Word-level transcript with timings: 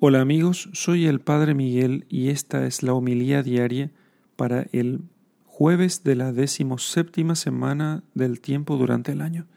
Hola 0.00 0.20
amigos, 0.20 0.70
soy 0.74 1.06
el 1.06 1.18
Padre 1.18 1.54
Miguel 1.54 2.06
y 2.08 2.28
esta 2.28 2.66
es 2.66 2.84
la 2.84 2.94
homilía 2.94 3.42
diaria 3.42 3.90
para 4.36 4.68
el 4.70 5.00
jueves 5.44 6.04
de 6.04 6.14
la 6.14 6.32
decimoséptima 6.32 7.34
semana 7.34 8.04
del 8.14 8.40
tiempo 8.40 8.76
durante 8.76 9.10
el 9.10 9.20
año. 9.20 9.48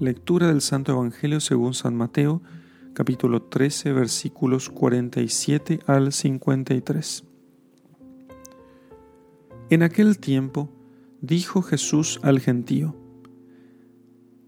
Lectura 0.00 0.46
del 0.46 0.62
Santo 0.62 0.92
Evangelio 0.92 1.40
según 1.40 1.74
San 1.74 1.94
Mateo, 1.94 2.40
capítulo 2.94 3.42
13, 3.42 3.92
versículos 3.92 4.70
47 4.70 5.80
al 5.86 6.14
53. 6.14 7.24
En 9.68 9.82
aquel 9.82 10.18
tiempo 10.18 10.72
dijo 11.20 11.60
Jesús 11.60 12.20
al 12.22 12.40
gentío, 12.40 12.96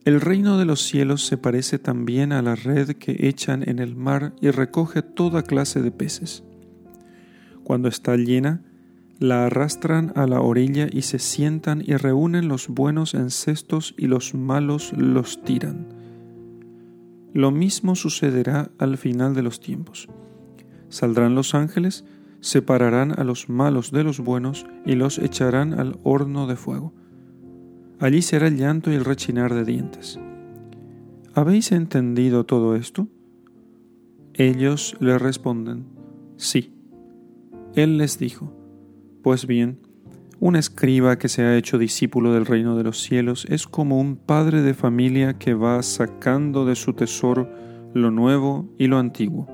el 0.09 0.23
reino 0.23 0.57
de 0.57 0.65
los 0.65 0.81
cielos 0.81 1.27
se 1.27 1.37
parece 1.37 1.79
también 1.79 2.33
a 2.33 2.41
la 2.41 2.55
red 2.55 2.93
que 2.93 3.29
echan 3.29 3.63
en 3.69 3.79
el 3.79 3.95
mar 3.95 4.33
y 4.41 4.51
recoge 4.51 5.03
toda 5.03 5.43
clase 5.43 5.83
de 5.83 5.91
peces. 5.91 6.45
Cuando 7.63 7.89
está 7.89 8.17
llena, 8.17 8.63
la 9.19 9.45
arrastran 9.45 10.15
a 10.17 10.27
la 10.27 10.41
orilla 10.41 10.87
y 10.91 11.03
se 11.03 11.19
sientan 11.19 11.83
y 11.87 11.95
reúnen 11.97 12.49
los 12.49 12.69
buenos 12.69 13.13
en 13.13 13.29
cestos 13.29 13.95
y 13.99 14.07
los 14.07 14.33
malos 14.33 14.95
los 14.97 15.43
tiran. 15.45 15.89
Lo 17.35 17.51
mismo 17.51 17.95
sucederá 17.95 18.71
al 18.79 18.97
final 18.97 19.35
de 19.35 19.43
los 19.43 19.61
tiempos. 19.61 20.09
Saldrán 20.89 21.35
los 21.35 21.55
ángeles, 21.55 22.07
separarán 22.41 23.13
a 23.21 23.25
los 23.25 23.51
malos 23.51 23.91
de 23.91 24.05
los 24.05 24.21
buenos 24.21 24.65
y 24.87 24.95
los 24.95 25.19
echarán 25.19 25.79
al 25.79 25.99
horno 26.03 26.47
de 26.47 26.57
fuego. 26.57 26.95
Allí 28.01 28.23
será 28.23 28.47
el 28.47 28.57
llanto 28.57 28.93
y 28.93 28.95
el 28.95 29.05
rechinar 29.05 29.55
de 29.55 29.65
dientes. 29.65 30.21
¿Habéis 31.35 31.73
entendido 31.73 32.45
todo 32.45 32.77
esto? 32.77 33.09
Ellos 34.35 34.97
le 35.01 35.19
responden, 35.19 35.87
sí. 36.37 36.75
Él 37.75 37.99
les 37.99 38.19
dijo, 38.19 38.53
pues 39.23 39.47
bien, 39.47 39.81
un 40.41 40.55
escriba 40.55 41.19
que 41.19 41.29
se 41.29 41.43
ha 41.43 41.57
hecho 41.57 41.79
discípulo 41.79 42.33
del 42.33 42.47
reino 42.47 42.77
de 42.77 42.85
los 42.85 43.03
cielos 43.03 43.47
es 43.49 43.67
como 43.67 43.99
un 43.99 44.17
padre 44.17 44.63
de 44.63 44.75
familia 44.75 45.39
que 45.39 45.55
va 45.55 45.83
sacando 45.83 46.65
de 46.65 46.77
su 46.77 46.93
tesoro 46.93 47.51
lo 47.95 48.13
nuevo 48.13 48.69
y 48.79 48.87
lo 48.87 48.99
antiguo. 48.99 49.49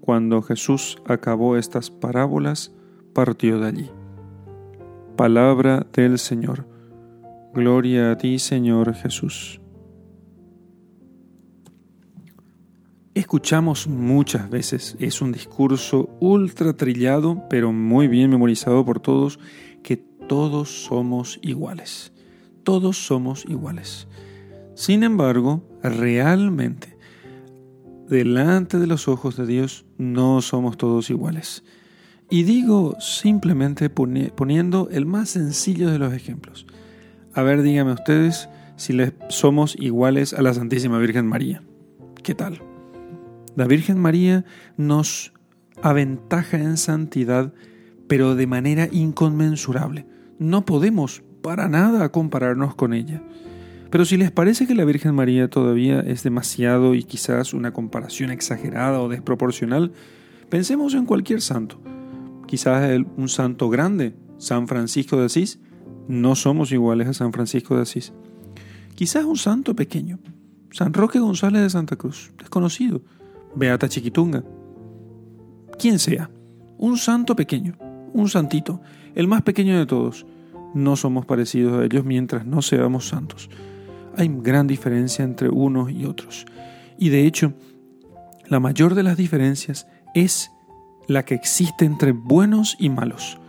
Cuando 0.00 0.42
Jesús 0.42 0.98
acabó 1.06 1.56
estas 1.56 1.90
parábolas, 1.90 2.74
partió 3.14 3.58
de 3.58 3.66
allí. 3.66 3.90
Palabra 5.16 5.86
del 5.92 6.18
Señor. 6.18 6.66
Gloria 7.52 8.12
a 8.12 8.16
ti, 8.16 8.38
Señor 8.38 8.94
Jesús. 8.94 9.60
Escuchamos 13.12 13.88
muchas 13.88 14.48
veces, 14.48 14.96
es 15.00 15.20
un 15.20 15.32
discurso 15.32 16.16
ultra 16.20 16.76
trillado, 16.76 17.42
pero 17.50 17.72
muy 17.72 18.06
bien 18.06 18.30
memorizado 18.30 18.84
por 18.84 19.00
todos, 19.00 19.40
que 19.82 19.96
todos 19.96 20.84
somos 20.84 21.40
iguales. 21.42 22.12
Todos 22.62 23.04
somos 23.04 23.44
iguales. 23.46 24.06
Sin 24.76 25.02
embargo, 25.02 25.64
realmente, 25.82 26.96
delante 28.08 28.78
de 28.78 28.86
los 28.86 29.08
ojos 29.08 29.36
de 29.36 29.46
Dios, 29.46 29.86
no 29.98 30.40
somos 30.40 30.76
todos 30.76 31.10
iguales. 31.10 31.64
Y 32.30 32.44
digo 32.44 32.96
simplemente 33.00 33.90
poniendo 33.90 34.88
el 34.92 35.04
más 35.04 35.30
sencillo 35.30 35.90
de 35.90 35.98
los 35.98 36.14
ejemplos. 36.14 36.64
A 37.32 37.42
ver, 37.42 37.62
díganme 37.62 37.92
ustedes 37.92 38.48
si 38.74 38.92
les 38.92 39.12
somos 39.28 39.76
iguales 39.78 40.34
a 40.34 40.42
la 40.42 40.52
Santísima 40.52 40.98
Virgen 40.98 41.26
María. 41.26 41.62
¿Qué 42.24 42.34
tal? 42.34 42.60
La 43.54 43.66
Virgen 43.66 44.00
María 44.00 44.44
nos 44.76 45.32
aventaja 45.80 46.56
en 46.56 46.76
santidad, 46.76 47.54
pero 48.08 48.34
de 48.34 48.48
manera 48.48 48.88
inconmensurable. 48.90 50.06
No 50.40 50.64
podemos 50.64 51.22
para 51.40 51.68
nada 51.68 52.10
compararnos 52.10 52.74
con 52.74 52.94
ella. 52.94 53.22
Pero 53.90 54.04
si 54.04 54.16
les 54.16 54.32
parece 54.32 54.66
que 54.66 54.74
la 54.74 54.84
Virgen 54.84 55.14
María 55.14 55.48
todavía 55.48 56.00
es 56.00 56.24
demasiado 56.24 56.96
y 56.96 57.04
quizás 57.04 57.54
una 57.54 57.72
comparación 57.72 58.30
exagerada 58.30 59.00
o 59.00 59.08
desproporcional, 59.08 59.92
pensemos 60.48 60.94
en 60.94 61.06
cualquier 61.06 61.42
santo. 61.42 61.80
Quizás 62.48 62.90
un 63.16 63.28
santo 63.28 63.68
grande, 63.68 64.16
San 64.38 64.66
Francisco 64.66 65.16
de 65.16 65.26
Asís, 65.26 65.60
no 66.10 66.34
somos 66.34 66.72
iguales 66.72 67.06
a 67.08 67.14
San 67.14 67.32
Francisco 67.32 67.76
de 67.76 67.82
Asís. 67.82 68.12
Quizás 68.96 69.24
un 69.24 69.36
santo 69.36 69.74
pequeño, 69.74 70.18
San 70.72 70.92
Roque 70.92 71.20
González 71.20 71.62
de 71.62 71.70
Santa 71.70 71.96
Cruz, 71.96 72.32
desconocido, 72.36 73.00
Beata 73.54 73.88
Chiquitunga, 73.88 74.44
quien 75.78 75.98
sea, 75.98 76.30
un 76.78 76.98
santo 76.98 77.36
pequeño, 77.36 77.76
un 78.12 78.28
santito, 78.28 78.80
el 79.14 79.28
más 79.28 79.42
pequeño 79.42 79.78
de 79.78 79.86
todos. 79.86 80.26
No 80.74 80.96
somos 80.96 81.26
parecidos 81.26 81.80
a 81.80 81.84
ellos 81.84 82.04
mientras 82.04 82.44
no 82.44 82.60
seamos 82.60 83.08
santos. 83.08 83.48
Hay 84.16 84.28
gran 84.28 84.66
diferencia 84.66 85.24
entre 85.24 85.48
unos 85.48 85.90
y 85.90 86.04
otros. 86.04 86.44
Y 86.98 87.08
de 87.08 87.26
hecho, 87.26 87.54
la 88.48 88.60
mayor 88.60 88.94
de 88.94 89.04
las 89.04 89.16
diferencias 89.16 89.86
es 90.14 90.50
la 91.06 91.24
que 91.24 91.34
existe 91.34 91.84
entre 91.84 92.12
buenos 92.12 92.76
y 92.78 92.88
malos 92.88 93.39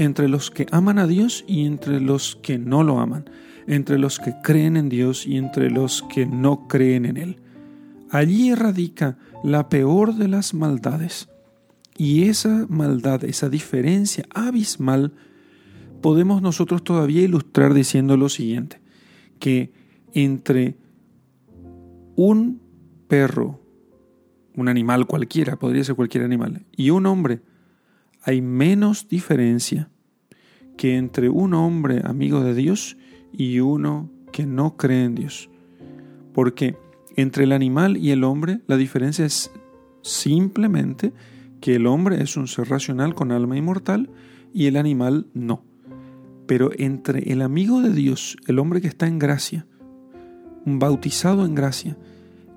entre 0.00 0.28
los 0.28 0.50
que 0.50 0.66
aman 0.70 0.98
a 0.98 1.06
Dios 1.06 1.44
y 1.46 1.66
entre 1.66 2.00
los 2.00 2.36
que 2.36 2.58
no 2.58 2.82
lo 2.82 3.00
aman, 3.00 3.28
entre 3.66 3.98
los 3.98 4.18
que 4.18 4.32
creen 4.42 4.78
en 4.78 4.88
Dios 4.88 5.26
y 5.26 5.36
entre 5.36 5.70
los 5.70 6.02
que 6.02 6.24
no 6.24 6.66
creen 6.68 7.04
en 7.04 7.18
Él. 7.18 7.36
Allí 8.10 8.54
radica 8.54 9.18
la 9.44 9.68
peor 9.68 10.14
de 10.14 10.26
las 10.26 10.54
maldades. 10.54 11.28
Y 11.98 12.24
esa 12.24 12.66
maldad, 12.70 13.24
esa 13.24 13.50
diferencia 13.50 14.24
abismal, 14.34 15.12
podemos 16.00 16.40
nosotros 16.40 16.82
todavía 16.82 17.20
ilustrar 17.20 17.74
diciendo 17.74 18.16
lo 18.16 18.30
siguiente, 18.30 18.80
que 19.38 19.70
entre 20.14 20.78
un 22.16 22.62
perro, 23.06 23.60
un 24.56 24.68
animal 24.68 25.06
cualquiera, 25.06 25.56
podría 25.56 25.84
ser 25.84 25.94
cualquier 25.94 26.24
animal, 26.24 26.64
y 26.74 26.88
un 26.88 27.04
hombre, 27.04 27.42
hay 28.22 28.42
menos 28.42 29.08
diferencia 29.08 29.88
que 30.76 30.96
entre 30.96 31.28
un 31.28 31.54
hombre 31.54 32.02
amigo 32.04 32.42
de 32.42 32.54
Dios 32.54 32.96
y 33.32 33.60
uno 33.60 34.10
que 34.32 34.46
no 34.46 34.76
cree 34.76 35.04
en 35.04 35.14
Dios. 35.14 35.50
Porque 36.32 36.76
entre 37.16 37.44
el 37.44 37.52
animal 37.52 37.96
y 37.96 38.10
el 38.10 38.24
hombre 38.24 38.60
la 38.66 38.76
diferencia 38.76 39.24
es 39.24 39.50
simplemente 40.02 41.12
que 41.60 41.76
el 41.76 41.86
hombre 41.86 42.22
es 42.22 42.36
un 42.36 42.48
ser 42.48 42.68
racional 42.68 43.14
con 43.14 43.32
alma 43.32 43.56
inmortal 43.56 44.10
y 44.52 44.66
el 44.66 44.76
animal 44.76 45.26
no. 45.34 45.64
Pero 46.46 46.70
entre 46.78 47.32
el 47.32 47.42
amigo 47.42 47.80
de 47.82 47.92
Dios, 47.92 48.36
el 48.46 48.58
hombre 48.58 48.80
que 48.80 48.88
está 48.88 49.06
en 49.06 49.18
gracia, 49.18 49.66
bautizado 50.64 51.46
en 51.46 51.54
gracia, 51.54 51.96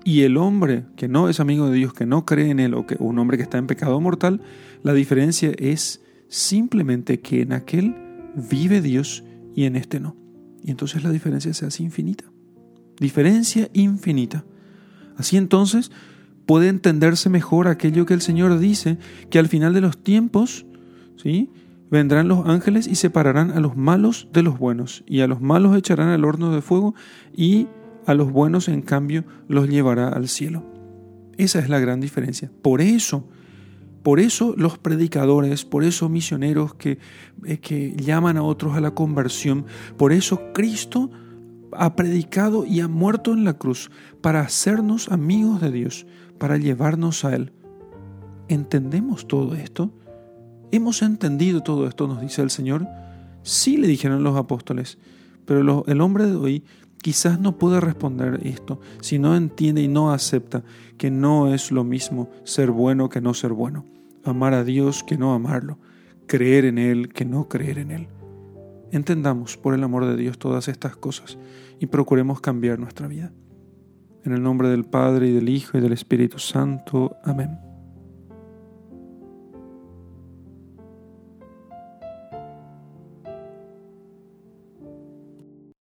y 0.04 0.22
el 0.22 0.36
hombre 0.36 0.84
que 0.96 1.08
no 1.08 1.28
es 1.28 1.40
amigo 1.40 1.68
de 1.68 1.76
Dios, 1.76 1.94
que 1.94 2.06
no 2.06 2.26
cree 2.26 2.50
en 2.50 2.60
Él, 2.60 2.74
o 2.74 2.86
que 2.86 2.96
un 2.98 3.18
hombre 3.18 3.38
que 3.38 3.42
está 3.42 3.58
en 3.58 3.66
pecado 3.66 4.00
mortal, 4.00 4.40
la 4.82 4.92
diferencia 4.92 5.52
es 5.58 6.02
simplemente 6.28 7.20
que 7.20 7.42
en 7.42 7.52
aquel 7.52 7.96
vive 8.34 8.82
Dios 8.82 9.24
y 9.54 9.64
en 9.64 9.76
este 9.76 10.00
no. 10.00 10.16
Y 10.62 10.70
entonces 10.70 11.02
la 11.02 11.10
diferencia 11.10 11.52
se 11.54 11.66
hace 11.66 11.82
infinita. 11.82 12.24
Diferencia 12.98 13.68
infinita. 13.72 14.44
Así 15.16 15.36
entonces 15.36 15.90
puede 16.46 16.68
entenderse 16.68 17.30
mejor 17.30 17.68
aquello 17.68 18.06
que 18.06 18.14
el 18.14 18.20
Señor 18.20 18.58
dice, 18.58 18.98
que 19.30 19.38
al 19.38 19.48
final 19.48 19.72
de 19.72 19.80
los 19.80 20.02
tiempos, 20.02 20.66
¿sí? 21.16 21.50
vendrán 21.90 22.28
los 22.28 22.46
ángeles 22.46 22.86
y 22.86 22.96
separarán 22.96 23.52
a 23.52 23.60
los 23.60 23.76
malos 23.76 24.28
de 24.32 24.42
los 24.42 24.58
buenos, 24.58 25.04
y 25.06 25.20
a 25.20 25.26
los 25.26 25.40
malos 25.40 25.76
echarán 25.76 26.08
al 26.08 26.24
horno 26.24 26.54
de 26.54 26.60
fuego, 26.60 26.94
y 27.34 27.68
a 28.06 28.14
los 28.14 28.30
buenos 28.30 28.68
en 28.68 28.82
cambio 28.82 29.24
los 29.48 29.68
llevará 29.68 30.08
al 30.08 30.28
cielo. 30.28 30.64
Esa 31.36 31.58
es 31.58 31.68
la 31.68 31.78
gran 31.78 32.00
diferencia. 32.00 32.50
Por 32.62 32.80
eso, 32.80 33.28
por 34.02 34.20
eso 34.20 34.54
los 34.56 34.78
predicadores, 34.78 35.64
por 35.64 35.84
eso 35.84 36.08
misioneros 36.08 36.74
que, 36.74 36.98
eh, 37.44 37.58
que 37.58 37.94
llaman 37.96 38.36
a 38.36 38.42
otros 38.42 38.76
a 38.76 38.80
la 38.80 38.94
conversión, 38.94 39.66
por 39.96 40.12
eso 40.12 40.52
Cristo 40.52 41.10
ha 41.72 41.96
predicado 41.96 42.64
y 42.64 42.80
ha 42.80 42.88
muerto 42.88 43.32
en 43.32 43.44
la 43.44 43.54
cruz 43.54 43.90
para 44.20 44.40
hacernos 44.40 45.10
amigos 45.10 45.60
de 45.60 45.70
Dios, 45.70 46.06
para 46.38 46.56
llevarnos 46.56 47.24
a 47.24 47.34
Él. 47.34 47.52
¿Entendemos 48.48 49.26
todo 49.26 49.54
esto? 49.54 49.92
¿Hemos 50.70 51.02
entendido 51.02 51.62
todo 51.62 51.86
esto? 51.86 52.06
Nos 52.06 52.20
dice 52.20 52.42
el 52.42 52.50
Señor. 52.50 52.86
Sí 53.42 53.76
le 53.76 53.86
dijeron 53.86 54.22
los 54.22 54.36
apóstoles, 54.36 54.98
pero 55.44 55.84
el 55.86 56.00
hombre 56.00 56.26
de 56.26 56.36
hoy 56.36 56.64
quizás 57.04 57.38
no 57.38 57.58
puede 57.58 57.80
responder 57.80 58.40
esto 58.46 58.80
si 59.02 59.18
no 59.18 59.36
entiende 59.36 59.82
y 59.82 59.88
no 59.88 60.10
acepta 60.10 60.64
que 60.96 61.10
no 61.10 61.52
es 61.52 61.70
lo 61.70 61.84
mismo 61.84 62.30
ser 62.44 62.70
bueno 62.70 63.10
que 63.10 63.20
no 63.20 63.34
ser 63.34 63.52
bueno, 63.52 63.84
amar 64.24 64.54
a 64.54 64.64
Dios 64.64 65.04
que 65.04 65.18
no 65.18 65.34
amarlo, 65.34 65.78
creer 66.26 66.64
en 66.64 66.78
Él 66.78 67.10
que 67.10 67.26
no 67.26 67.46
creer 67.46 67.76
en 67.76 67.90
Él. 67.90 68.08
Entendamos 68.90 69.58
por 69.58 69.74
el 69.74 69.84
amor 69.84 70.06
de 70.06 70.16
Dios 70.16 70.38
todas 70.38 70.66
estas 70.68 70.96
cosas 70.96 71.36
y 71.78 71.84
procuremos 71.88 72.40
cambiar 72.40 72.78
nuestra 72.78 73.06
vida. 73.06 73.34
En 74.24 74.32
el 74.32 74.42
nombre 74.42 74.70
del 74.70 74.84
Padre 74.84 75.28
y 75.28 75.32
del 75.32 75.50
Hijo 75.50 75.76
y 75.76 75.82
del 75.82 75.92
Espíritu 75.92 76.38
Santo. 76.38 77.18
Amén. 77.22 77.73